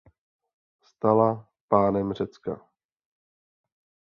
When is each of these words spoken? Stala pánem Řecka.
Stala 0.81 1.47
pánem 1.67 2.13
Řecka. 2.13 2.67